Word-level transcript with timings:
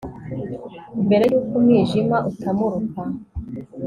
mbere 1.05 1.23
y'uko 1.31 1.51
umwijima 1.59 2.17
utamuruka 2.29 3.01